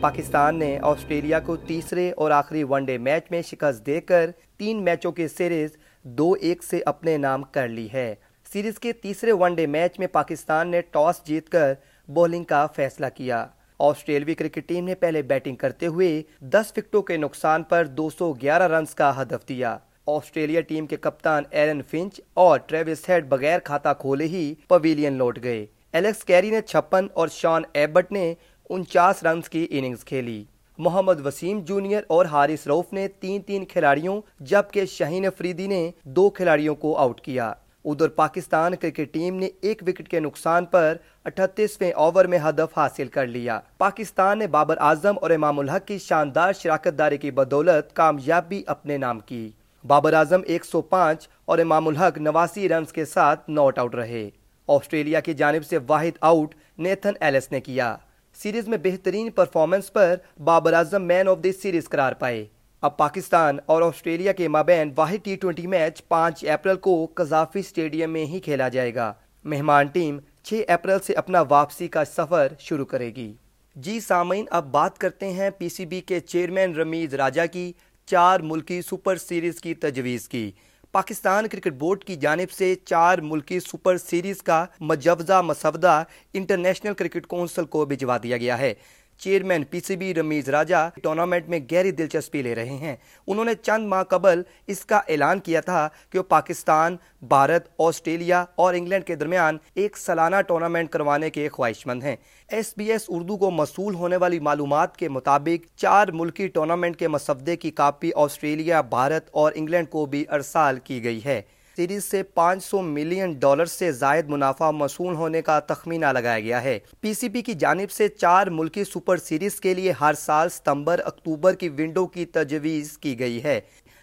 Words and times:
پاکستان 0.00 0.58
نے 0.58 0.78
آسٹریلیا 0.82 1.40
کو 1.40 1.56
تیسرے 1.56 2.12
اور 2.16 2.30
آخری 2.30 2.62
ون 2.64 2.84
ڈے 2.84 2.98
میچ 2.98 3.30
میں 3.30 3.42
شکست 3.42 3.86
دے 3.86 4.00
کر 4.00 4.30
تین 4.56 4.82
میچوں 4.84 5.12
کی 5.12 5.28
سیریز 5.28 5.70
دو 6.02 6.32
ایک 6.40 6.62
سے 6.62 6.80
اپنے 6.86 7.16
نام 7.16 7.42
کر 7.42 7.68
لی 7.68 7.88
ہے۔ 7.92 8.14
سیریز 8.52 8.78
کے 8.78 8.92
تیسرے 8.92 9.32
ون 9.32 9.54
ڈے 9.54 9.66
میچ 9.66 9.98
میں 9.98 10.06
پاکستان 10.06 10.68
نے 10.68 10.80
ٹاس 10.80 11.20
جیت 11.24 11.48
کر 11.48 11.72
بولنگ 12.08 12.44
کا 12.44 12.66
فیصلہ 12.66 13.06
کیا۔ 13.14 13.46
آسٹریلوی 13.78 14.34
کرکٹ 14.34 14.68
ٹیم 14.68 14.84
نے 14.84 14.94
پہلے 14.94 15.22
بیٹنگ 15.22 15.56
کرتے 15.56 15.86
ہوئے 15.86 16.22
دس 16.40 16.72
وکٹوں 16.76 17.02
کے 17.02 17.16
نقصان 17.16 17.62
پر 17.62 17.86
دو 17.86 18.08
سو 18.10 18.32
گیارہ 18.32 18.68
رنز 18.68 18.94
کا 18.94 19.22
ہدف 19.22 19.48
دیا۔ 19.48 19.76
آسٹریلیا 20.06 20.60
ٹیم 20.60 20.86
کے 20.86 20.96
کپتان 20.96 21.42
ایرن 21.50 21.82
فنچ 21.82 22.20
اور 22.34 22.58
ٹریوس 22.58 23.08
ہیڈ 23.08 23.26
بغیر 23.28 23.58
کھاتا 23.58 23.92
کھولے 23.92 24.24
ہی 24.24 24.54
پویلین 24.68 25.12
لوٹ 25.12 25.38
گئے۔ 25.42 25.66
ایلیکس 25.92 26.24
کیری 26.24 26.50
نے 26.50 26.60
چھپن 26.60 27.06
اور 27.14 27.28
شان 27.28 27.62
ایبٹ 27.72 28.12
نے 28.12 28.34
انچاس 28.68 29.22
رنز 29.22 29.48
کی 29.48 29.66
اننگز 29.70 30.04
کھیلی۔ 30.04 30.44
محمد 30.78 31.26
وسیم 31.26 31.60
جونیئر 31.60 32.02
اور 32.06 32.26
حارث 32.26 32.66
روف 32.66 32.92
نے 32.92 33.08
تین 33.08 33.42
تین 33.42 33.64
کھلاڑیوں، 33.64 34.20
جبکہ 34.40 34.84
شہین 34.84 35.26
افریدی 35.26 35.66
نے 35.66 35.90
دو 36.04 36.30
کھلاڑیوں 36.30 36.74
کو 36.74 36.96
آؤٹ 36.96 37.20
کیا۔ 37.20 37.52
ادھر 37.84 38.08
پاکستان 38.08 38.76
کرکٹ 38.76 39.12
ٹیم 39.12 39.36
نے 39.36 39.48
ایک 39.60 39.82
وکٹ 39.86 40.08
کے 40.08 40.20
نقصان 40.20 40.64
پر 40.64 40.96
اٹھتیسویں 41.24 41.92
اوور 41.92 42.24
میں 42.24 42.38
ہدف 42.38 42.78
حاصل 42.78 43.08
کر 43.08 43.26
لیا۔ 43.26 43.60
پاکستان 43.78 44.38
نے 44.38 44.46
بابر 44.46 44.76
اعظم 44.78 45.14
اور 45.20 45.30
امام 45.30 45.58
الحق 45.58 45.86
کی 45.86 45.98
شاندار 45.98 46.52
شراکت 46.52 46.98
داری 46.98 47.16
کی 47.16 47.30
بدولت 47.30 47.96
کامیابی 47.96 48.62
اپنے 48.66 48.96
نام 48.96 49.20
کی۔ 49.20 49.50
بابر 49.86 50.12
اعظم 50.12 50.40
ایک 50.46 50.64
سو 50.64 50.82
پانچ 50.82 51.28
اور 51.44 51.58
امام 51.58 51.88
الحق 51.88 52.18
نواسی 52.18 52.68
رنز 52.68 52.92
کے 52.92 53.04
ساتھ 53.04 53.50
ناٹ 53.50 53.78
آؤٹ 53.78 53.94
رہے۔ 53.94 54.30
آسٹریلیا 54.68 55.20
کی 55.20 55.34
جانب 55.34 55.66
سے 55.66 55.78
واحد 55.88 56.18
آؤٹ 56.20 56.54
نیتھن 56.78 57.12
ایلس 57.20 57.52
نے 57.52 57.60
کیا۔ 57.60 57.96
سیریز 58.34 58.68
میں 58.68 58.78
بہترین 58.78 59.30
performance 59.30 59.92
per 59.92 60.14
Babar 60.44 60.72
Azam 60.72 61.06
man 61.06 61.28
of 61.28 61.38
the 61.42 61.52
series 61.52 61.88
قرار 61.88 62.12
پائے۔ 62.12 62.46
اب 62.82 62.96
پاکستان 62.96 63.58
اور 63.66 63.82
آسٹریلیا 63.82 64.32
کے 64.32 64.48
مابین 64.48 64.92
واحد 64.96 65.24
ٹی 65.24 65.36
ٹوینٹی 65.36 65.66
میچ 65.66 66.08
پانچ 66.08 66.44
اپریل 66.44 66.76
کو 66.76 67.06
قذافی 67.14 67.60
اسٹیڈیم 67.60 68.10
میں 68.10 68.24
ہی 68.26 68.40
کھیلا 68.40 68.68
جائے 68.68 68.94
گا۔ 68.94 69.12
مہمان 69.44 69.86
ٹیم 69.86 70.18
چھ 70.42 70.62
اپریل 70.68 70.98
سے 70.98 71.12
اپنا 71.12 71.42
واپسی 71.48 71.88
کا 71.88 72.04
سفر 72.04 72.52
شروع 72.58 72.84
کرے 72.84 73.10
گی۔ 73.16 73.32
جی 73.76 74.00
سامعین، 74.00 74.44
اب 74.50 74.70
بات 74.70 74.98
کرتے 74.98 75.32
ہیں 75.32 75.50
پی 75.50 75.68
سی 75.68 75.86
بی 75.86 76.00
کے 76.00 76.20
چیئرمین 76.20 76.74
رمیز 76.74 77.14
راجہ 77.14 77.46
کی 77.52 77.72
چار 78.06 78.40
ملکی 78.40 78.82
سپر 78.82 79.16
سیریز 79.16 79.60
کی 79.60 79.74
تجویز 79.74 80.28
کی۔ 80.28 80.50
پاکستان 80.92 81.46
کرکٹ 81.48 81.72
بورڈ 81.72 82.04
کی 82.04 82.16
جانب 82.16 82.50
سے 82.50 82.74
چار 82.84 83.18
ملکی 83.18 83.60
سپر 83.60 83.98
سیریز 83.98 84.42
کا 84.42 84.64
مجوزہ 84.80 85.42
مسودہ 85.42 86.02
انٹرنیشنل 86.32 86.94
کرکٹ 86.94 87.26
کونسل 87.26 87.64
کو 87.64 87.84
بھجوا 87.84 88.16
دیا 88.22 88.36
گیا 88.36 88.58
ہے۔ 88.58 88.74
Chairman 89.18 89.64
P 89.64 89.80
C 89.80 89.96
B 89.96 90.14
Ramiz 90.14 90.48
Raja 90.48 90.88
tournament 91.02 91.48
میں 91.48 91.58
گہری 91.72 91.90
دلچسپی 91.90 92.42
لے 92.42 92.54
رہے 92.54 92.76
ہیں۔ 92.76 92.96
انہوں 93.26 93.44
نے 93.44 93.54
چند 93.54 93.88
ماہ 93.88 94.02
قبل 94.02 94.42
اس 94.66 94.84
کا 94.84 95.00
اعلان 95.08 95.38
کیا 95.38 95.60
تھا 95.60 95.88
کہ 96.10 96.18
وہ 96.18 96.22
پاکستان، 96.22 96.96
بھارت، 97.22 97.68
آسٹریلیا 97.78 98.44
اور 98.54 98.74
انگلینڈ 98.74 99.04
کے 99.04 99.14
درمیان 99.14 99.58
ایک 99.74 99.98
سالانہ 99.98 100.36
ٹورنامنٹ 100.46 100.90
کروانے 100.90 101.30
کے 101.30 101.48
خواہش 101.48 101.86
مند 101.86 102.02
ہیں۔ 102.02 102.16
ایس 102.48 102.72
بی 102.76 102.90
ایس 102.92 103.04
اردو 103.08 103.36
کو 103.36 103.50
موصول 103.50 103.94
ہونے 103.94 104.16
والی 104.16 104.40
معلومات 104.40 104.96
کے 104.96 105.08
مطابق 105.08 105.78
چار 105.78 106.08
ملکی 106.08 106.48
ٹورنامنٹ 106.48 106.96
کے 106.96 107.08
مسودے 107.08 107.56
کی 107.56 107.70
کاپی 107.70 108.10
آسٹریلیا، 108.16 108.80
بھارت 108.80 109.28
اور 109.30 109.52
انگلینڈ 109.54 109.90
کو 109.90 110.06
بھی 110.06 110.24
ارسال 110.28 110.78
کی 110.84 111.04
گئی 111.04 111.20
ہے۔ 111.24 111.40
سیریز 111.78 112.04
سے 112.04 112.22
پانچ 112.22 112.64
سو 112.64 112.80
ملین 112.82 113.32
ڈالر 113.32 113.64
سے 113.64 113.92
زائد 113.92 114.28
منافع 114.28 114.70
مصول 114.70 115.14
ہونے 115.14 115.42
کا 115.42 115.60
تخمینہ 115.60 116.06
لگایا 116.06 116.40
گیا 116.40 116.62
ہے۔ 116.62 116.78
پی 117.00 117.14
سی 117.14 117.28
بی 117.28 117.42
کی 117.42 117.54
جانب 117.54 117.90
سے 117.90 118.08
چار 118.08 118.46
ملکی 118.46 118.84
سپر 118.84 119.16
سیریز 119.16 119.60
کے 119.60 119.74
لیے 119.74 119.92
ہر 120.00 120.14
سال 120.14 120.48
ستمبر، 120.48 121.00
اکتوبر 121.04 121.54
کی 121.54 121.68
ونڈو 121.68 122.06
کی 122.06 122.26
تجویز 122.26 122.98
کی 122.98 123.18
گئی 123.18 123.42
ہے۔ 123.44 123.60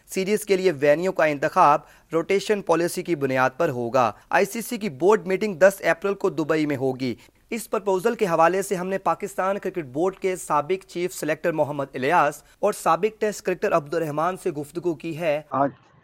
سیریز 0.07 0.45
کے 0.45 0.57
لیے 0.57 0.72
وینیو 0.72 1.11
کا 1.11 1.25
انتخاب 1.25 1.81
روٹیشن 2.13 2.61
پالیسی 2.61 3.03
کی 3.03 3.16
بنیاد 3.16 3.49
پر 3.57 3.69
ہوگا۔ 3.69 4.11
آئی 4.29 4.45
سی 4.45 4.61
سی 4.61 4.78
کی 4.78 4.89
بورڈ 4.89 5.28
میٹنگ 5.28 5.55
دس 5.55 5.81
اپریل 5.83 6.13
کو 6.13 6.29
دبئی 6.29 6.66
میں 6.66 6.78
ہوگی۔ 6.78 7.16
اس 7.49 7.69
پرپوزل 7.69 8.16
کے 8.16 8.25
حوالے 8.25 8.61
سے 8.61 8.75
ہم 8.75 8.88
نے 8.88 8.97
پاکستان 8.97 9.57
کرکٹ 9.57 9.85
بورڈ 9.85 10.16
کے 10.16 10.35
سابق 10.35 10.85
چیف 10.85 11.16
سلیکٹر 11.16 11.51
محمد 11.51 11.95
الیاس 11.95 12.44
اور 12.59 12.73
سابق 12.73 13.22
ٹیسٹ 13.22 13.41
کرکٹر 13.41 13.73
عبد 13.73 13.94
الرحمان 13.94 14.38
سے 14.44 14.51
گفتگو 14.51 14.94
کی 14.95 15.17
ہے۔ 15.19 15.41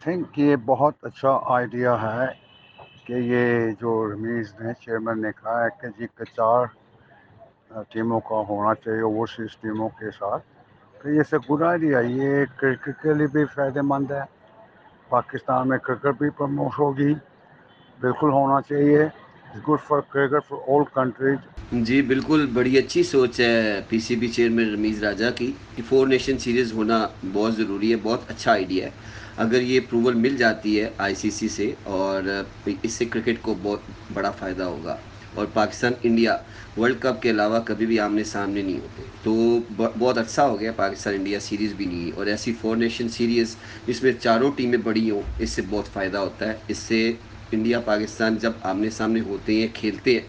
تھنک 0.02 0.38
یہ 0.38 0.56
بہت 0.64 1.04
اچھا 1.04 1.38
آئیڈیا 1.54 1.94
ہے 2.02 2.26
کہ 3.04 3.12
یہ 3.12 3.70
جو 3.80 3.90
رمیز 4.12 4.54
نے 4.60 4.72
چیئرمین 4.80 5.20
نے 5.22 5.30
کہا 5.32 5.62
ہے 5.64 5.68
کہ 5.80 5.88
جی 5.98 6.06
چار 6.36 6.64
ٹیموں 7.90 8.20
کا 8.28 8.42
ہونا 8.48 8.74
چاہیے 8.74 9.00
اوورسیز 9.00 9.56
ٹیموں 9.60 9.88
کے 9.98 10.10
ساتھ، 10.18 10.42
تو 10.98 11.10
یہ 11.10 11.22
سے 11.30 11.38
گڈ 11.50 11.62
آئیڈیا 11.62 12.00
یہ 12.00 12.44
کرکٹ 12.56 13.02
کے 13.02 13.14
لیے 13.14 13.26
بھی 13.32 13.44
فائدہ 13.54 13.82
مند 13.82 14.10
ہے، 14.10 14.22
پاکستان 15.08 15.68
میں 15.68 15.78
کرکٹ 15.78 16.18
بھی 16.18 16.30
پروموٹ 16.30 16.78
ہوگی، 16.78 17.12
بالکل 18.00 18.30
ہونا 18.32 18.60
چاہیے۔ 18.68 19.06
گڈ 19.52 19.80
فار 19.88 20.00
جی 21.86 22.00
بالکل، 22.02 22.46
بڑی 22.54 22.76
اچھی 22.78 23.02
سوچ 23.02 23.40
ہے 23.40 23.54
P 23.88 23.98
C 23.98 24.16
B 24.16 24.28
chairman 24.28 24.72
Ramiz 24.72 25.02
Raja 25.04 25.30
کی 25.36 25.50
کہ 25.76 25.82
فور 25.88 26.06
نیشن 26.06 26.38
سیریز 26.38 26.72
ہونا 26.72 26.98
بہت 27.32 27.56
ضروری 27.56 27.90
ہے، 27.90 27.96
بہت 28.02 28.20
اچھا 28.28 28.50
آئیڈیا 28.52 28.84
ہے۔ 28.86 28.90
اگر 29.36 29.60
یہ 29.62 29.80
اپروول 29.80 30.14
مل 30.14 30.36
جاتی 30.36 30.80
ہے 30.80 30.88
آئی 30.98 31.14
سی 31.14 31.30
سی 31.30 31.48
سے 31.48 31.70
اور 31.96 32.22
اس 32.82 32.92
سے 32.92 33.04
کرکٹ 33.04 33.42
کو 33.42 33.54
بہت 33.62 33.80
بڑا 34.14 34.30
فائدہ 34.30 34.62
ہوگا۔ 34.62 34.96
اور 35.34 35.46
پاکستان 35.52 35.92
انڈیا 36.02 36.36
ورلڈ 36.76 36.96
کپ 37.00 37.22
کے 37.22 37.30
علاوہ 37.30 37.58
کبھی 37.66 37.86
بھی 37.86 37.98
آمنے 38.00 38.24
سامنے 38.24 38.62
نہیں 38.62 38.78
ہوتے۔ 38.80 39.02
تو 39.22 39.32
بہت 39.76 40.18
اچھا 40.18 40.46
ہو 40.48 40.60
گیا 40.60 40.72
پاکستان 40.76 41.14
انڈیا 41.14 41.40
سیریز 41.40 41.72
بھی 41.76 41.86
نہیں۔ 41.86 42.10
اور 42.16 42.26
ایسی 42.26 42.52
فور 42.60 42.76
نیشن 42.76 43.08
سیریز 43.08 43.56
جس 43.86 44.02
میں 44.02 44.12
چاروں 44.20 44.50
ٹیمیں 44.56 44.78
بڑی 44.84 45.10
ہوں، 45.10 45.22
اس 45.38 45.50
سے 45.50 45.62
بہت 45.70 45.92
فائدہ 45.92 46.18
ہوتا 46.18 46.48
ہے۔ 46.48 46.54
اس 46.68 46.78
سے 46.78 47.12
انڈیا، 47.52 47.80
پاکستان 47.80 48.36
جب 48.36 48.52
آمنے 48.62 48.90
سامنے 48.90 49.20
ہوتے 49.20 49.54
ہیں، 49.54 49.68
کھیلتے 49.74 50.12
ہیں، 50.12 50.20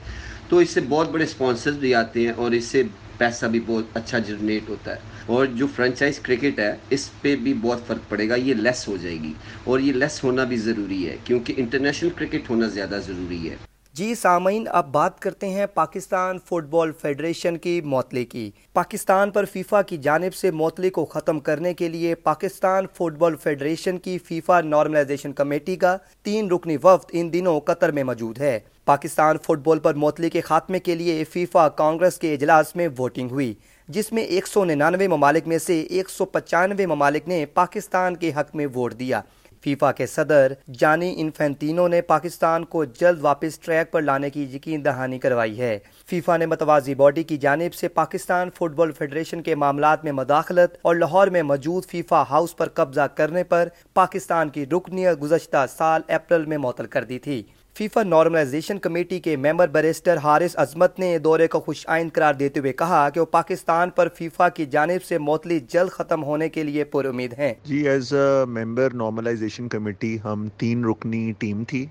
تو 0.50 0.58
اس 0.58 0.70
سے 0.70 0.82
بہت 0.90 1.12
بڑے 1.12 1.24
اسپانسرز 1.24 1.76
بھی 1.76 1.96
آتے 1.96 2.20
ہیں 2.20 2.34
اور 2.36 2.52
اس 2.52 2.66
سے 2.66 2.84
پیسہ 3.18 3.46
بھی 3.46 3.60
بہت 3.66 3.84
اچھا 3.94 4.20
جنریٹ 4.20 4.70
ہوتا 4.70 4.92
ہے۔ 4.92 5.00
اور 5.26 5.46
جو 5.46 5.68
فرنچائز 5.76 6.20
کرکٹ 6.20 6.60
ہے، 6.60 6.76
اس 6.90 7.10
پہ 7.22 7.36
بھی 7.36 7.54
بہت 7.54 7.88
فرق 7.88 8.10
پڑے 8.10 8.30
گا، 8.30 8.36
یہ 8.36 8.54
لیس 8.54 8.88
ہو 8.88 8.98
جائے 8.98 9.16
گی۔ 9.16 9.34
اور 9.64 9.80
یہ 9.80 9.94
لیس 9.94 10.24
ہونا 10.24 10.44
بھی 10.44 10.58
ضروری 10.58 11.10
ہے، 11.10 11.18
کیونکہ 11.24 11.54
انٹرنیشنل 11.58 12.10
کرکٹ 12.16 12.50
ہونا 12.50 12.68
زیادہ 12.68 13.00
ضروری 13.08 13.50
ہے۔ 13.50 13.73
جی 13.94 14.14
سامعین، 14.16 14.64
اب 14.72 14.88
بات 14.92 15.20
کرتے 15.20 15.50
ہیں 15.50 15.66
پاکستان 15.74 16.38
فٹ 16.46 16.70
بال 16.70 16.92
فیڈریشن 16.92 17.58
کی 17.58 17.82
معطلی 17.82 18.24
کی۔ 18.26 18.50
پاکستان 18.74 19.32
پر 19.32 19.46
فیفا 19.46 19.82
کی 19.82 19.98
جانب 19.98 20.34
سے 20.34 20.52
معطلی 20.52 20.90
کو 20.90 21.04
ختم 21.06 21.40
کرنے 21.40 21.74
کے 21.74 21.90
لیے 21.90 22.16
پاکستان 22.16 22.86
فٹ 22.94 23.18
بال 23.18 23.36
فیڈریشن 23.36 23.98
کی 23.98 24.18
فیفا 24.18 24.60
نارملائزیشن 24.62 25.34
کمیٹی 25.34 25.76
کا 25.76 25.96
تین 26.24 26.50
رکنی 26.52 26.78
وفد 26.84 27.12
ان 27.14 27.32
دنوں 27.34 27.60
قطر 27.60 27.92
میں 27.92 28.04
موجود 28.04 28.40
ہے۔ 28.40 28.60
پاکستان 28.86 29.38
فٹ 29.38 29.60
بال 29.64 29.80
پر 29.80 29.94
معطلی 29.94 30.30
کے 30.30 30.42
خاتمے 30.42 30.80
کے 30.80 30.96
لیے 30.96 31.24
فیفا 31.24 31.70
کانگریس 31.70 32.18
کے 32.18 32.34
اجلاس 32.34 32.76
میں 32.76 32.88
ووٹنگ 32.98 33.32
ہوئی، 33.32 33.54
جس 33.88 34.12
میں 34.12 34.24
ایک 34.24 34.48
سو 34.48 34.66
ننانوے 34.66 35.08
ممالک 35.08 35.48
میں 35.48 35.58
سے 35.58 35.80
ایک 35.82 36.10
سو 36.10 36.26
پچانوے 36.26 36.86
ممالک 36.86 37.28
نے 37.28 37.46
پاکستان 37.46 38.16
کے 38.16 38.32
حق 38.38 38.56
میں 38.56 38.68
ووٹ 38.76 39.00
دیا۔ 39.00 39.22
فیفا 39.64 39.92
کے 39.92 40.06
صدر 40.06 40.54
جانی 40.80 41.14
انفینتینو 41.18 41.88
نے 41.88 42.02
پاکستان 42.02 42.66
کو 42.66 42.86
جلد 42.86 43.18
واپس 43.22 43.60
ٹریک 43.60 43.92
پر 43.92 44.02
لانے 44.02 44.30
کی 44.30 44.44
یقین 44.44 44.86
دہانی 44.86 45.20
کروائی 45.20 45.60
ہے۔ 45.60 45.80
فیفا 46.10 46.38
نے 46.38 46.46
متوازی 46.46 46.96
باڈی 46.96 47.24
کی 47.24 47.38
جانب 47.38 47.74
سے 47.74 47.88
پاکستان 47.88 48.50
فٹ 48.50 48.72
بال 48.76 48.92
فیڈریشن 48.92 49.42
کے 49.42 49.56
معاملات 49.56 50.04
میں 50.04 50.12
مداخلت 50.12 50.78
اور 50.82 50.96
لاہور 50.96 51.28
میں 51.28 51.44
موجود 51.44 51.86
فیفا 51.86 52.24
ہاؤس 52.30 52.56
پر 52.58 52.70
قبضہ 52.70 53.08
کرنے 53.16 53.44
پر 53.44 53.68
پاکستان 53.94 54.50
کی 54.50 54.66
رکنیت 54.66 55.22
گزشتہ 55.22 55.66
سال 55.78 56.02
اپریل 56.08 56.46
میں 56.46 56.58
معطل 56.58 56.86
کر 56.86 57.04
دی 57.04 57.20
تھی۔ 57.20 57.44
فیفا 57.78 58.02
نارملائزیشن 58.04 58.80
کمیٹی 58.80 59.20
کے 59.20 59.36
ممبر 59.36 59.68
بیرسٹر 59.68 60.18
حارث 60.24 60.56
عظمت 60.60 61.00
نے 61.00 61.18
دورے 61.20 61.48
کو 61.48 61.60
خوش 61.60 61.86
آئند 61.90 62.10
قرار 62.14 62.34
دیتے 62.34 62.60
ہوئے 62.60 62.74
کہا 62.74 63.08
کہ 63.10 63.20
وہ 63.20 63.26
پاکستان 63.26 63.90
پر 63.90 64.08
فیفا 64.18 64.50
کی 64.50 64.66
جانب 64.66 65.04
سے 65.04 65.18
معطلی 65.18 65.60
جلد 65.70 65.90
ختم 65.92 66.24
ہونے 66.24 66.50
کے 66.50 66.64
لیے 66.64 66.84
پر 66.84 67.06
امید 67.06 67.34
ہیں۔ 67.38 67.54
جی 67.66 67.78
as 67.90 68.14
a 68.14 68.46
member 68.50 68.94
normalization 68.94 69.70
committee, 69.70 70.18
ہم 70.24 70.48
تین 70.58 70.86
رکنی 70.86 71.32
ٹیم 71.40 71.64
تھی، 71.64 71.86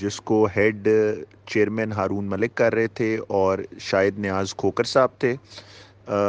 جس 0.00 0.20
کو 0.20 0.46
ہیڈ 0.56 0.88
چیئرمین 1.46 1.92
ہارون 1.92 2.24
ملک 2.24 2.54
کر 2.54 2.74
رہے 2.74 2.86
تھے 2.94 3.16
اور 3.28 3.58
شاید 3.80 4.18
نیاز 4.18 4.54
کھوکر 4.56 4.84
صاحب 4.84 5.18
تھے۔ 5.18 5.34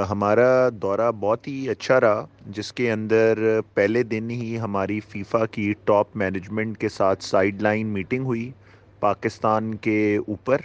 ہمارا 0.09 0.69
دورہ 0.81 1.11
بہت 1.19 1.47
ہی 1.47 1.69
اچھا 1.69 1.99
رہا، 2.01 2.25
جس 2.47 2.73
کے 2.73 2.91
اندر 2.91 3.59
پہلے 3.73 4.03
دن 4.03 4.29
ہی 4.29 4.59
ہماری 4.59 4.99
فیفا 5.09 5.45
کی 5.45 5.73
ٹاپ 5.85 6.15
مینجمنٹ 6.15 6.77
کے 6.77 6.89
ساتھ 6.89 7.23
سائیڈ 7.23 7.61
لائن 7.61 7.87
میٹنگ 7.87 8.25
ہوئی۔ 8.25 8.49
پاکستان 8.99 9.73
کے 9.75 10.17
اوپر، 10.27 10.61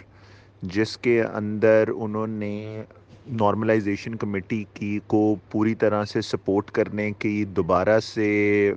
جس 0.61 0.97
کے 0.97 1.21
اندر 1.23 1.89
انہوں 1.95 2.27
نے 2.27 2.83
نارملائزیشن 3.31 4.15
کمیٹی 4.15 4.63
کی 4.73 4.99
کو 5.07 5.35
پوری 5.51 5.75
طرح 5.75 6.03
سے 6.05 6.21
سپورٹ 6.21 6.71
کرنے 6.71 7.11
کی 7.11 7.43
دوبارہ 7.45 7.99
سے 7.99 8.73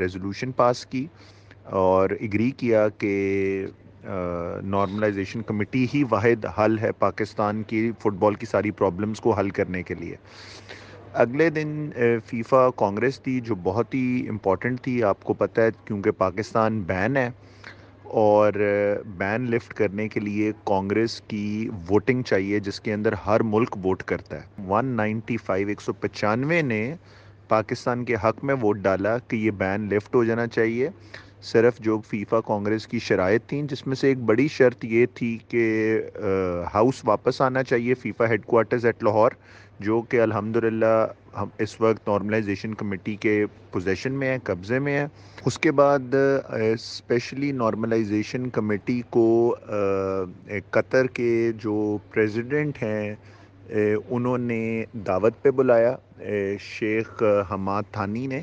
ریزولوشن 0.00 0.52
پاس 0.52 0.84
کی 0.86 1.06
اور 1.64 2.10
اگری 2.20 2.50
کیا 2.50 2.88
کہ 2.88 3.66
نارملائزیشن 4.64 5.42
کمیٹی 5.42 5.86
ہی 5.94 6.02
واحد 6.10 6.46
حل 6.58 6.78
ہے 6.78 6.92
پاکستان 6.92 7.62
کی 7.62 7.90
فٹ 7.98 8.18
بال 8.18 8.34
کی 8.34 8.46
ساری 8.46 8.70
پرابلمس 8.70 9.20
کو 9.20 9.30
حل 9.30 9.50
کرنے 9.50 9.82
کے 9.82 9.94
لیے۔ 9.94 10.16
اگلے 11.12 11.48
دن 11.50 11.90
فیفا 12.26 12.68
کانگریس 12.76 13.20
تھی 13.20 13.40
جو 13.40 13.54
بہت 13.62 13.94
ہی 13.94 14.28
امپورٹنٹ 14.28 14.80
تھی، 14.80 15.02
آپ 15.02 15.24
کو 15.24 15.34
پتہ 15.34 15.60
ہے، 15.60 15.68
کیونکہ 15.84 16.10
پاکستان 16.10 16.80
بین 16.80 17.16
ہے۔ 17.16 17.28
اور 18.12 18.52
بین 19.18 19.50
لفٹ 19.50 19.74
کرنے 19.74 20.08
کے 20.08 20.20
لیے 20.20 20.52
کانگریس 20.64 21.20
کی 21.20 21.68
ووٹنگ 21.90 22.22
چاہیے، 22.22 22.58
جس 22.60 22.80
کے 22.80 22.92
اندر 22.92 23.12
ہر 23.26 23.42
ملک 23.42 23.76
ووٹ 23.84 24.02
کرتا 24.02 24.36
ہے۔ 24.36 24.64
ون 24.68 24.86
نائنٹی 24.86 25.36
فائیو 25.36 25.68
ایک 25.68 25.80
سو 25.80 25.92
پچانوے 25.92 26.60
نے 26.62 26.94
پاکستان 27.48 28.04
کے 28.04 28.14
حق 28.24 28.44
میں 28.44 28.54
ووٹ 28.62 28.78
ڈالا 28.78 29.16
کہ 29.18 29.36
یہ 29.36 29.50
بین 29.50 29.88
لفٹ 29.88 30.14
ہو 30.14 30.24
جانا 30.24 30.46
چاہیے۔ 30.46 30.88
صرف 31.42 31.78
جو 31.78 32.00
فیفا 32.08 32.40
کانگریس 32.40 32.86
کی 32.86 32.98
شرائط 32.98 33.46
تھیں، 33.46 33.62
جس 33.62 33.86
میں 33.86 33.96
سے 33.96 34.08
ایک 34.08 34.18
بڑی 34.18 34.48
شرط 34.48 34.84
یہ 34.84 35.06
تھی 35.14 35.38
کہ 35.48 35.64
ہاؤس 36.74 37.00
واپس 37.04 37.40
آنا 37.40 37.62
چاہیے 37.62 37.94
FIFA 37.94 38.28
head 38.28 38.44
quarters 38.46 38.86
at 38.86 39.02
Lahore 39.02 39.30
جو 39.80 40.00
کہ 40.02 40.20
الحمدللہ 40.20 41.06
ہم 41.36 41.48
اس 41.58 41.80
وقت 41.80 42.08
نارملائزیشن 42.08 42.74
کمیٹی 42.74 43.16
کے 43.16 43.34
پوزیشن 43.70 44.12
میں 44.12 44.28
ہے 44.28 44.38
قبضے 44.44 44.78
میں 44.78 44.96
ہے 44.98 45.06
اس 45.44 45.58
کے 45.58 45.72
بعد 45.72 46.14
اسپیشلی 46.74 47.52
نارملائزیشن 47.52 48.48
کمیٹی 48.50 49.02
کو 49.10 49.26
قطر 50.70 51.06
کے 51.06 51.52
جو 51.58 51.74
پریزیڈنٹ 52.10 52.82
ہیں 52.82 53.14
انہوں 54.08 54.38
نے 54.38 54.62
دعوت 55.06 55.42
پہ 55.42 55.50
بلایا۔ 55.50 55.96
شیخ 56.60 57.22
حماد 57.50 57.82
تھانی 57.92 58.26
نے۔ 58.26 58.40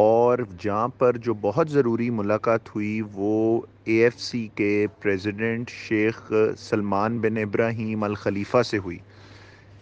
اور 0.00 0.38
جہاں 0.58 0.88
پر 0.88 1.16
جو 1.16 1.34
بہت 1.40 1.70
ضروری 1.70 2.10
ملاقات 2.10 2.74
ہوئی، 2.74 3.00
وہ 3.12 3.60
اے 3.84 4.02
ایف 4.02 4.18
سی 4.20 4.48
کے 4.54 4.86
پریزیڈنٹ 5.02 5.70
شیخ 5.70 6.32
سلمان 6.58 7.18
بن 7.18 7.38
ابراہیم 7.38 8.04
الخلیفہ 8.04 8.62
سے 8.62 8.78
ہوئی۔ 8.78 8.98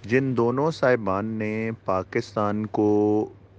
جن 0.08 0.36
دونوں 0.36 0.70
صاحبان 0.70 1.26
نے 1.38 1.70
پاکستان 1.84 2.64
کو 2.66 2.84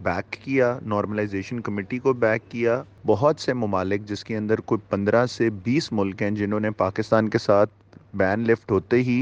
بیک 0.03 0.37
کیا 0.43 0.77
نارملائزیشن 0.85 1.59
کمیٹی 1.59 1.97
کو 1.99 2.13
بیک 2.13 2.49
کیا، 2.51 2.81
بہت 3.05 3.39
سے 3.39 3.53
ممالک 3.53 4.05
جس 4.07 4.23
کے 4.23 4.37
اندر 4.37 4.59
کوئی 4.61 4.79
پندرہ 4.89 5.25
سے 5.25 5.49
بیس 5.63 5.91
ملک 5.91 6.21
ہیں 6.21 6.29
جنہوں 6.31 6.59
نے 6.59 6.71
پاکستان 6.77 7.29
کے 7.29 7.37
ساتھ 7.37 7.71
بین 8.13 8.47
لفٹ 8.47 8.71
ہوتے 8.71 9.01
ہی 9.03 9.19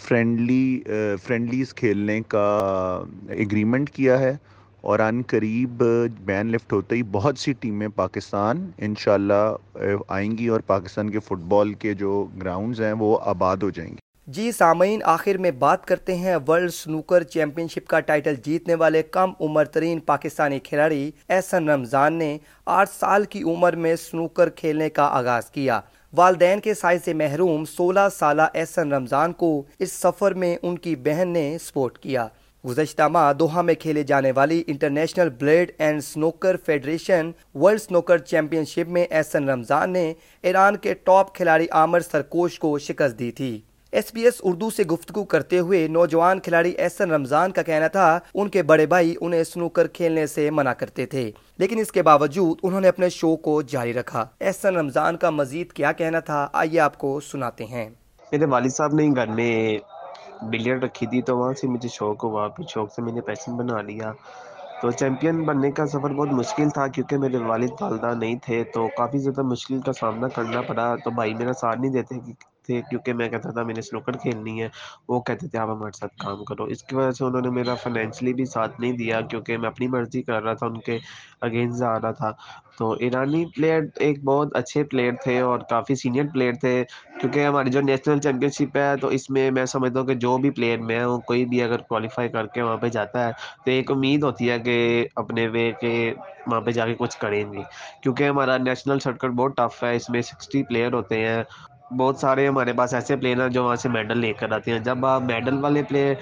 فرینڈلی 0.00 0.80
فرینڈلیز 1.22 1.74
کھیلنے 1.74 2.20
کا 2.28 2.46
اگریمنٹ 3.30 3.90
کیا 3.90 4.18
ہے 4.20 4.36
اور 4.84 4.98
ان 4.98 5.22
قریب 5.26 5.82
بین 6.24 6.46
لفٹ 6.46 6.72
ہوتے 6.72 6.96
ہی 6.96 7.02
بہت 7.12 7.38
سی 7.38 7.52
ٹیمیں 7.60 7.88
پاکستان 7.96 8.70
انشاءاللہ، 8.78 9.56
آئیں 10.08 10.30
گی 10.38 10.48
اور 10.48 10.60
پاکستان 10.66 11.10
کے 11.10 11.20
فٹ 11.20 11.48
بال 11.48 11.72
کے 11.74 11.94
جو 11.94 12.26
گراؤنڈز 12.42 12.80
ہیں 12.80 12.92
وہ 12.98 13.18
آباد 13.24 13.62
ہو 13.62 13.70
جائیں 13.70 13.90
گے 13.90 14.04
جی 14.26 14.52
سامعین، 14.52 15.02
آخر 15.04 15.36
میں 15.38 15.50
بات 15.50 15.84
کرتے 15.86 16.14
ہیں 16.14 16.34
ورلڈ 16.48 16.72
سنوکر 16.74 17.22
چیمپئن 17.22 17.66
شپ 17.68 17.86
کا 17.88 17.98
ٹائٹل 18.00 18.34
جیتنے 18.44 18.74
والے 18.74 19.02
کم 19.02 19.32
عمر 19.40 19.64
ترین 19.64 19.98
پاکستانی 20.00 20.58
کھلاڑی 20.58 21.10
احسن 21.28 21.68
رمضان 21.68 22.14
نے 22.14 22.36
آٹھ 22.66 22.90
سال 22.90 23.24
کی 23.24 23.42
عمر 23.42 23.76
میں 23.76 23.94
سنوکر 23.96 24.48
کھیلنے 24.48 24.88
کا 24.90 25.04
آغاز 25.18 25.50
کیا۔ 25.50 25.80
والدین 26.12 26.60
کے 26.60 26.74
سائز 26.74 27.04
سے 27.04 27.14
محروم 27.14 27.64
سولہ 27.64 28.08
سالہ 28.14 28.48
احسن 28.54 28.92
رمضان 28.92 29.32
کو 29.32 29.50
اس 29.78 29.92
سفر 29.92 30.34
میں 30.34 30.56
ان 30.62 30.78
کی 30.78 30.96
بہن 30.96 31.28
نے 31.28 31.46
سپورٹ 31.64 31.98
کیا۔ 31.98 32.26
گزشتہ 32.64 33.08
ماہ 33.08 33.32
دوحہ 33.32 33.62
میں 33.62 33.74
کھیلے 33.74 34.02
جانے 34.02 34.32
والی 34.36 34.62
international 34.66 35.30
billiards 35.40 35.72
and 35.78 36.04
snooker 36.04 36.56
federation 36.66 37.30
world 37.54 37.80
snooker 37.80 38.18
championship 38.64 38.88
میں 38.88 39.06
احسن 39.10 39.48
رمضان 39.48 39.92
نے 39.92 40.12
ایران 40.42 40.76
کے 40.76 40.94
ٹاپ 41.04 41.34
کھلاڑی 41.34 41.66
عامر 41.70 42.00
سرکوش 42.10 42.58
کو 42.58 42.78
شکست 42.78 43.18
دی 43.18 43.30
تھی۔ 43.30 43.58
ایس 43.96 44.12
پی 44.12 44.20
ایس 44.20 44.34
اردو 44.42 44.70
سے 44.70 44.82
گفتگو 44.82 45.24
کرتے 45.24 45.58
ہوئے 45.58 45.88
نوجوان 45.88 46.40
کھلاڑی 46.40 46.74
احسن 46.78 47.10
رمضان 47.10 47.50
کا 47.50 47.62
کہنا 47.62 47.86
تھا، 47.88 48.18
ان 48.34 48.48
کے 48.48 48.62
بڑے 48.62 48.86
بھائی 48.86 49.14
انہیں 49.20 49.44
سنوکر 49.44 49.86
کھیلنے 49.86 50.26
سے 50.26 50.50
منع 50.50 50.72
کرتے 50.72 51.06
تھے، 51.06 51.30
لیکن 51.58 51.78
اس 51.78 51.92
کے 51.92 52.02
باوجود 52.02 52.58
انہوں 52.62 52.80
نے 52.80 52.88
اپنے 52.88 53.08
شو 53.08 53.36
کو 53.36 53.62
جاری 53.62 53.92
رکھا۔ 53.92 54.26
احسن 54.40 54.76
رمضان 54.76 55.16
کا 55.16 55.30
مزید 55.30 55.72
کیا 55.72 55.92
کہنا 55.92 56.20
تھا، 56.20 56.48
آئیے 56.52 56.80
آپ 56.80 56.98
کو 56.98 57.20
سناتے 57.20 57.64
ہیں۔ 57.64 57.88
میرے 58.32 58.44
والد 58.44 58.70
صاحب 58.70 58.94
نے 58.94 59.08
گھر 59.16 59.26
میں 59.26 59.78
بلیئر 60.42 60.76
رکھی 60.76 61.06
تھی، 61.06 61.22
تو 61.22 61.38
وہاں 61.38 61.52
سے 61.52 61.66
مجھے 61.66 61.88
شوق 61.88 62.24
ہوا 62.24 62.48
پھر 62.48 62.64
شوق 62.68 62.92
سے 62.92 63.02
میں 63.02 63.12
نے 63.12 63.20
پیشن 63.20 63.56
بنا 63.56 63.80
لیا۔ 63.82 64.12
تو 64.82 64.90
چیمپئن 64.90 65.44
بننے 65.44 65.70
کا 65.70 65.86
سفر 65.86 66.10
بہت 66.10 66.28
مشکل 66.28 66.68
تھا، 66.68 66.86
کیونکہ 66.86 67.18
میرے 67.18 67.36
والد 67.36 67.70
والدہ 67.80 68.14
نہیں 68.18 68.36
تھے، 68.42 68.64
تو 68.64 68.88
کافی 68.98 69.18
زیادہ 69.18 69.42
مشکل 69.42 69.80
کا 69.80 69.92
سامنا 69.92 70.28
کرنا 70.28 70.60
پڑا۔ 70.60 70.96
تو 71.04 71.10
بھائی 71.10 71.34
میرا 71.34 71.52
ساتھ 71.52 71.78
نہیں 71.78 71.92
دیتے 71.92 72.14
تھے 72.66 72.80
کیونکہ 72.90 73.12
میں 73.12 73.28
کہتا 73.28 73.50
تھا 73.50 73.62
میں 73.62 73.74
نے 73.74 73.82
سنوکر 73.82 74.16
کھیلنی 74.16 74.62
ہے، 74.62 74.68
وہ 75.08 75.20
کہتے 75.20 75.48
تھے 75.48 75.58
آپ 75.58 75.68
ہمارے 75.68 75.96
ساتھ 75.98 76.16
کام 76.16 76.44
کرو۔ 76.44 76.64
اس 76.64 76.82
کی 76.82 76.96
وجہ 76.96 77.10
سے 77.10 77.24
انہوں 77.24 77.40
نے 77.40 77.50
میرا 77.50 77.74
فائنینشلی 77.74 78.34
بھی 78.34 78.44
ساتھ 78.44 78.80
نہیں 78.80 78.92
دیا، 78.92 79.20
کیونکہ 79.20 79.58
میں 79.58 79.68
اپنی 79.68 79.88
مرضی 79.88 80.22
کر 80.22 80.42
رہا 80.42 80.52
تھا، 80.52 80.66
ان 80.66 80.80
کے 80.80 80.98
اگینسٹ 81.40 81.78
جا 81.78 82.00
رہا 82.00 82.10
تھا۔ 82.10 82.32
تو 82.78 82.90
ایرانی 82.92 83.44
پلیئر 83.46 83.80
ایک 83.96 84.24
بہت 84.24 84.56
اچھے 84.56 84.84
پلیئر 84.84 85.12
تھے 85.24 85.40
اور 85.40 85.58
کافی 85.70 85.94
سینئر 85.94 86.24
پلیئر 86.32 86.52
تھے، 86.52 86.84
کیونکہ 87.20 87.46
ہماری 87.46 87.70
جو 87.70 87.80
نیشنل 87.80 88.18
چیمپئن 88.18 88.50
شپ 88.50 88.76
ہے، 88.76 88.96
تو 88.96 89.08
اس 89.08 89.30
میں 89.30 89.50
میں 89.50 89.66
سمجھتا 89.66 90.00
ہوں 90.00 90.06
کہ 90.06 90.14
جو 90.14 90.38
بھی 90.38 90.50
پلیئر 90.50 90.78
میں 90.78 91.04
ہوں، 91.04 91.20
کوئی 91.20 91.44
بھی 91.44 91.62
اگر 91.62 91.78
کوالیفائی 91.78 92.28
کر 92.28 92.46
کے 92.46 92.62
وہاں 92.62 92.76
پہ 92.76 92.88
جاتا 92.88 93.26
ہے، 93.26 93.32
تو 93.64 93.70
ایک 93.70 93.90
امید 93.90 94.22
ہوتی 94.22 94.50
ہے 94.50 94.58
کہ 94.58 95.06
اپنے 95.16 95.48
وے 95.48 95.72
کے 95.80 96.14
وہاں 96.46 96.60
پہ 96.60 96.70
جا 96.70 96.86
کے 96.86 96.94
کچھ 96.98 97.18
کریں 97.18 97.52
گے۔ 97.52 97.62
کیونکہ 98.02 98.24
ہمارا 98.24 98.56
نیشنل 98.56 98.98
سرکٹ 98.98 99.30
بہت 99.30 99.56
ٹف 99.56 99.84
ہے، 99.84 99.96
اس 99.96 100.10
میں 100.10 100.22
سکسٹی 100.22 100.62
پلیئر 100.62 100.92
ہوتے 100.92 101.26
ہیں۔ 101.26 101.42
بہت 101.90 102.18
سارے 102.18 102.46
ہمارے 102.46 102.72
پاس 102.72 102.94
ایسے 102.94 103.16
پلیئر 103.16 103.40
ہیں 103.40 103.48
جو 103.50 103.64
وہاں 103.64 103.76
سے 103.76 103.88
میڈل 103.88 104.18
لے 104.18 104.32
کر 104.34 104.52
آتے 104.52 104.72
ہیں۔ 104.72 104.78
جب 104.80 105.04
آپ 105.06 105.22
میڈل 105.24 105.58
والے 105.58 105.82
پلیئر 105.84 106.14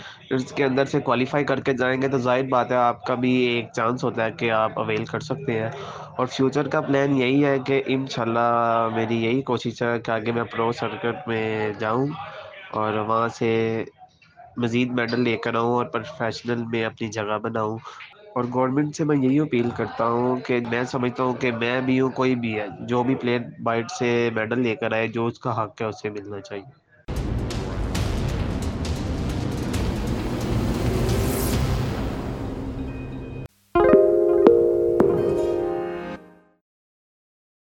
کے 0.56 0.64
اندر 0.64 0.84
سے 0.86 1.00
کوالیفائی 1.02 1.44
کر 1.44 1.60
کے 1.60 1.72
جائیں 1.74 2.00
گے 2.02 2.08
تو 2.08 2.18
ظاہر 2.20 2.48
بات 2.48 2.70
ہے 2.70 2.76
آپ 2.78 3.02
کا 3.02 3.14
بھی 3.16 3.30
ایک 3.46 3.72
چانس 3.72 4.04
ہوتا 4.04 4.24
ہے 4.24 4.30
کہ 4.32 4.50
آپ 4.52 4.78
اویل 4.78 5.04
کر 5.06 5.20
سکتے 5.22 5.52
ہیں۔ 5.54 5.70
اور 6.16 6.26
فیوچر 6.28 6.68
کا 6.68 6.80
پلان 6.82 7.16
یہی 7.16 7.44
ہے 7.44 7.58
کہ 7.60 7.82
انشاءاللہ 7.88 8.48
میری 8.94 9.16
یہی 9.18 9.40
کوشش 9.44 9.82
ہے 9.82 9.98
کہ 10.00 10.10
آگے 10.10 10.32
میں 10.32 10.44
پرو 10.50 10.70
سرکٹ 10.74 11.26
میں 11.26 11.44
جاؤں 11.78 12.06
اور 12.72 12.94
وہاں 13.00 13.28
سے 13.30 13.50
مزید 14.56 14.92
میڈل 14.92 15.20
لے 15.20 15.36
کر 15.38 15.54
آؤں 15.54 15.72
اور 15.72 15.86
پروفیشنل 15.88 16.64
میں 16.66 16.84
اپنی 16.84 17.08
جگہ 17.10 17.38
بناؤں۔ 17.42 17.78
اور 18.34 18.44
گورنمنٹ 18.54 18.96
سے 18.96 19.04
میں 19.04 19.16
یہی 19.16 19.40
اپیل 19.40 19.70
کرتا 19.70 20.06
ہوں 20.06 20.36
کہ 20.40 20.60
میں 20.70 20.84
سمجھتا 20.84 21.22
ہوں 21.22 21.34
کہ 21.34 21.52
میں 21.52 21.80
بھی 21.80 22.00
ہوں، 22.00 22.10
کوئی 22.10 22.34
بھی 22.34 22.60
ہے، 22.60 22.66
جو 22.80 23.02
بھی 23.02 23.14
پلیئر 23.14 23.40
بائٹ 23.62 23.90
سے 23.90 24.30
میڈل 24.34 24.60
لے 24.60 24.76
کر 24.76 24.92
آئے، 24.92 25.08
جو 25.08 25.26
اس 25.26 25.38
کا 25.38 25.64
حق 25.64 25.82
ہے، 25.82 25.86
اسے 25.86 26.10
ملنا 26.10 26.40
چاہیے۔ 26.40 26.83